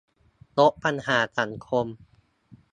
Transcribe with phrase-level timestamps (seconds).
[0.59, 1.85] ลดปัญหาสังคม